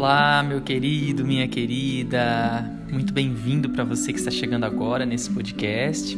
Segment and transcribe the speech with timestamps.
[0.00, 2.64] Olá, meu querido, minha querida.
[2.88, 6.16] Muito bem-vindo para você que está chegando agora nesse podcast.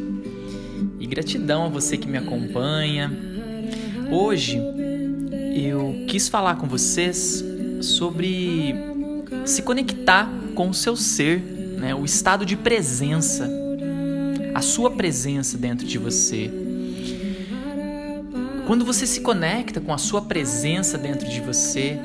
[0.98, 3.10] E gratidão a você que me acompanha.
[4.10, 4.60] Hoje
[5.56, 7.42] eu quis falar com vocês
[7.80, 8.74] sobre
[9.46, 11.40] se conectar com o seu ser,
[11.78, 11.94] né?
[11.94, 13.50] o estado de presença,
[14.54, 16.50] a sua presença dentro de você.
[18.66, 21.98] Quando você se conecta com a sua presença dentro de você,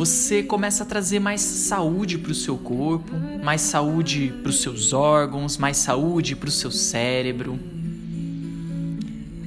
[0.00, 3.12] você começa a trazer mais saúde para o seu corpo,
[3.44, 7.60] mais saúde para os seus órgãos, mais saúde para o seu cérebro.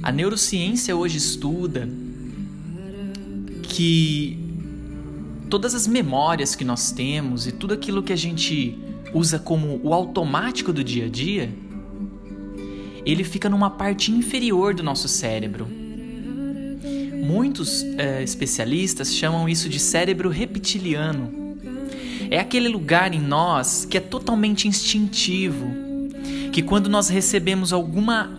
[0.00, 1.88] A neurociência hoje estuda
[3.64, 4.38] que
[5.50, 8.78] todas as memórias que nós temos e tudo aquilo que a gente
[9.12, 11.52] usa como o automático do dia a dia,
[13.04, 15.66] ele fica numa parte inferior do nosso cérebro
[17.24, 21.56] Muitos é, especialistas chamam isso de cérebro reptiliano.
[22.30, 25.66] É aquele lugar em nós que é totalmente instintivo,
[26.52, 28.38] que quando nós recebemos alguma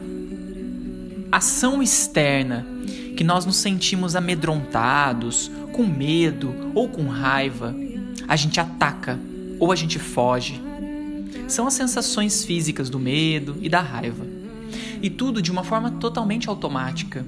[1.32, 2.64] ação externa,
[3.18, 7.76] que nós nos sentimos amedrontados, com medo ou com raiva,
[8.28, 9.20] a gente ataca
[9.60, 10.62] ou a gente foge.
[11.48, 14.28] São as sensações físicas do medo e da raiva.
[15.02, 17.26] E tudo de uma forma totalmente automática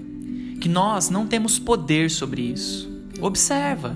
[0.60, 2.90] que nós não temos poder sobre isso.
[3.22, 3.96] Observa.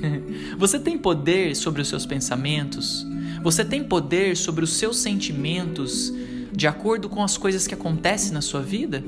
[0.58, 3.06] Você tem poder sobre os seus pensamentos?
[3.42, 6.12] Você tem poder sobre os seus sentimentos
[6.52, 9.02] de acordo com as coisas que acontecem na sua vida?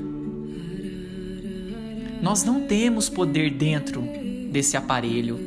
[2.21, 4.03] Nós não temos poder dentro
[4.51, 5.39] desse aparelho.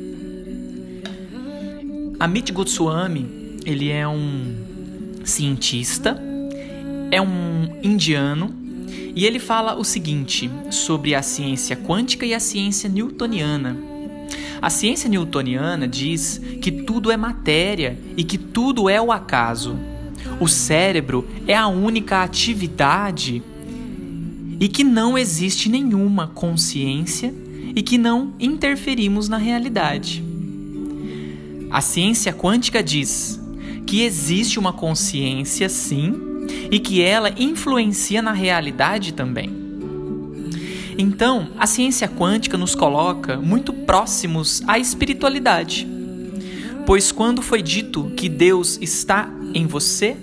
[2.19, 4.55] Amit Goswami, ele é um
[5.23, 6.17] cientista,
[7.09, 8.60] é um indiano
[9.15, 13.77] e ele fala o seguinte sobre a ciência quântica e a ciência newtoniana.
[14.61, 19.77] A ciência newtoniana diz que tudo é matéria e que tudo é o acaso.
[20.39, 23.41] O cérebro é a única atividade
[24.59, 27.33] e que não existe nenhuma consciência
[27.75, 30.23] e que não interferimos na realidade.
[31.71, 33.39] A ciência quântica diz
[33.87, 36.30] que existe uma consciência, sim,
[36.71, 39.61] e que ela influencia na realidade também.
[40.97, 45.87] Então, a ciência quântica nos coloca muito próximos à espiritualidade.
[46.85, 50.17] Pois quando foi dito que Deus está em você,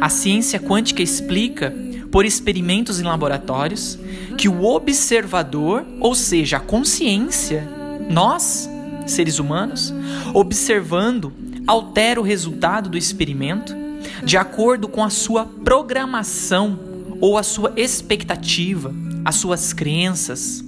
[0.00, 1.74] a ciência quântica explica,
[2.10, 3.98] por experimentos em laboratórios,
[4.38, 7.66] que o observador, ou seja, a consciência,
[8.08, 8.68] nós,
[9.06, 9.92] seres humanos,
[10.32, 11.32] observando,
[11.66, 13.85] altera o resultado do experimento
[14.24, 16.78] de acordo com a sua programação
[17.20, 20.64] ou a sua expectativa, as suas crenças.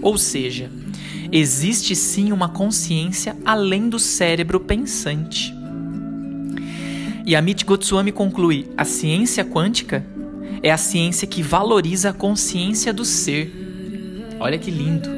[0.00, 0.70] Ou seja,
[1.32, 5.54] existe sim uma consciência além do cérebro pensante.
[7.26, 10.04] E Amit Goswami conclui: a ciência quântica
[10.62, 13.52] é a ciência que valoriza a consciência do ser.
[14.40, 15.08] Olha que lindo.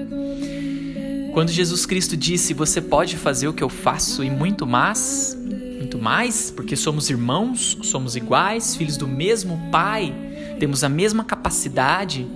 [1.32, 5.37] Quando Jesus Cristo disse: Você pode fazer o que eu faço e muito mais,
[5.81, 10.15] muito mais, porque somos irmãos, somos iguais, filhos do mesmo Pai,
[10.59, 12.27] temos a mesma capacidade.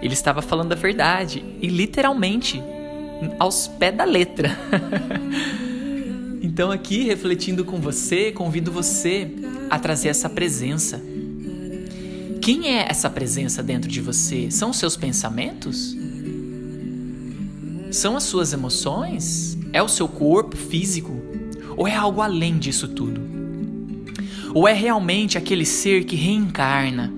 [0.00, 2.62] Ele estava falando a verdade e literalmente
[3.40, 4.56] aos pés da letra.
[6.40, 9.28] então, aqui refletindo com você, convido você
[9.68, 11.02] a trazer essa presença.
[12.40, 14.48] Quem é essa presença dentro de você?
[14.48, 15.96] São os seus pensamentos?
[17.90, 19.58] São as suas emoções?
[19.72, 21.31] É o seu corpo físico?
[21.76, 23.20] Ou é algo além disso tudo?
[24.54, 27.12] Ou é realmente aquele ser que reencarna,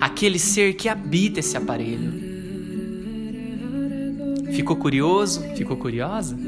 [0.00, 2.26] aquele ser que habita esse aparelho?
[4.52, 5.42] Ficou curioso?
[5.54, 6.38] Ficou curiosa?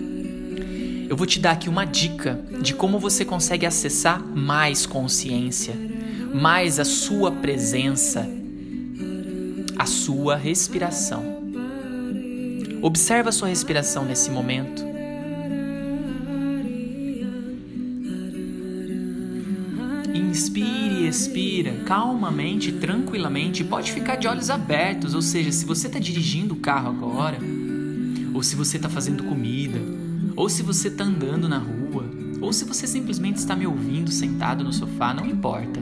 [1.08, 5.74] Eu vou te dar aqui uma dica de como você consegue acessar mais consciência,
[6.34, 8.28] mais a sua presença,
[9.78, 11.38] a sua respiração.
[12.80, 14.87] Observa a sua respiração nesse momento.
[21.18, 23.64] Expira calmamente, tranquilamente.
[23.64, 27.38] Pode ficar de olhos abertos, ou seja, se você está dirigindo o carro agora,
[28.32, 29.80] ou se você está fazendo comida,
[30.36, 32.04] ou se você está andando na rua,
[32.40, 35.80] ou se você simplesmente está me ouvindo sentado no sofá, não importa.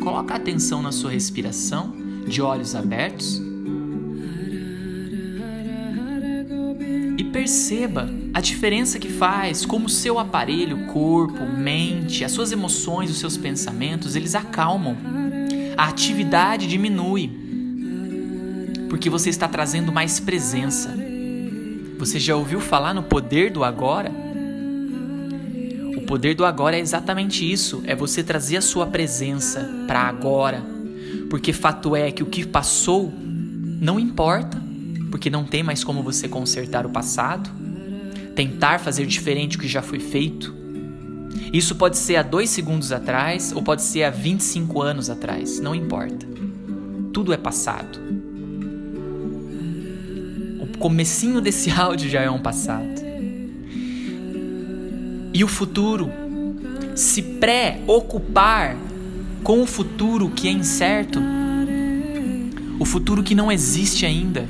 [0.00, 1.94] Coloca atenção na sua respiração,
[2.26, 3.42] de olhos abertos.
[7.18, 13.18] E perceba a diferença que faz, como seu aparelho, corpo, mente, as suas emoções, os
[13.18, 14.96] seus pensamentos, eles acalmam.
[15.76, 17.30] A atividade diminui.
[18.88, 20.94] Porque você está trazendo mais presença.
[21.98, 24.10] Você já ouviu falar no poder do agora?
[25.96, 30.62] O poder do agora é exatamente isso: é você trazer a sua presença para agora.
[31.28, 34.60] Porque fato é que o que passou não importa,
[35.10, 37.50] porque não tem mais como você consertar o passado,
[38.34, 40.54] tentar fazer diferente do que já foi feito.
[41.52, 45.74] Isso pode ser há dois segundos atrás ou pode ser há 25 anos atrás, não
[45.74, 46.26] importa.
[47.12, 47.98] Tudo é passado.
[50.60, 53.02] O comecinho desse áudio já é um passado.
[55.34, 56.10] E o futuro,
[56.94, 58.76] se pré-ocupar
[59.42, 61.20] com o futuro que é incerto,
[62.78, 64.48] o futuro que não existe ainda,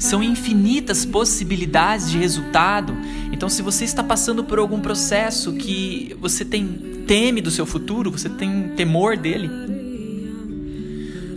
[0.00, 2.96] são infinitas possibilidades de resultado.
[3.30, 6.66] Então, se você está passando por algum processo que você tem
[7.06, 9.50] teme do seu futuro, você tem temor dele,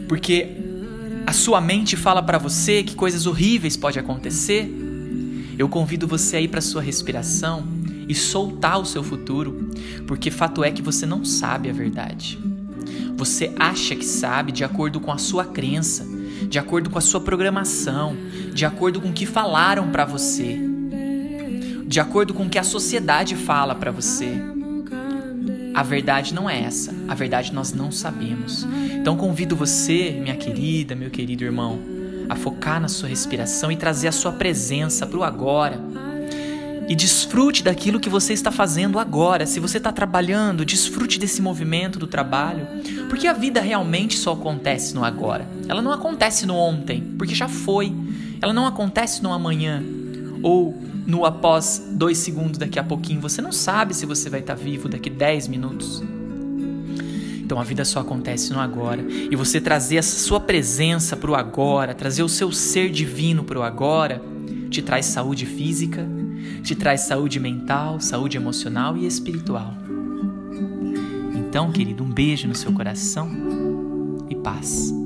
[0.08, 0.48] porque
[1.28, 4.72] a sua mente fala para você que coisas horríveis podem acontecer,
[5.58, 7.68] eu convido você a ir para sua respiração
[8.08, 9.72] e soltar o seu futuro,
[10.08, 12.40] porque fato é que você não sabe a verdade.
[13.18, 16.06] Você acha que sabe de acordo com a sua crença,
[16.48, 18.16] de acordo com a sua programação,
[18.54, 20.60] de acordo com o que falaram para você,
[21.86, 24.34] de acordo com o que a sociedade fala para você.
[25.74, 26.94] A verdade não é essa.
[27.08, 28.68] A verdade nós não sabemos.
[28.92, 31.80] Então convido você, minha querida, meu querido irmão,
[32.30, 35.80] a focar na sua respiração e trazer a sua presença para o agora
[36.88, 39.46] e desfrute daquilo que você está fazendo agora.
[39.46, 42.68] Se você está trabalhando, desfrute desse movimento do trabalho,
[43.10, 45.48] porque a vida realmente só acontece no agora.
[45.68, 47.94] Ela não acontece no ontem, porque já foi.
[48.42, 49.84] Ela não acontece no amanhã
[50.42, 50.78] ou
[51.08, 53.22] no após dois segundos daqui a pouquinho.
[53.22, 56.04] Você não sabe se você vai estar vivo daqui dez minutos.
[57.40, 59.06] Então a vida só acontece no agora.
[59.10, 63.60] E você trazer essa sua presença para o agora, trazer o seu ser divino para
[63.60, 64.22] o agora,
[64.70, 66.08] te traz saúde física,
[66.62, 69.74] te traz saúde mental, saúde emocional e espiritual.
[71.36, 73.30] Então, querido, um beijo no seu coração
[74.30, 75.03] e paz.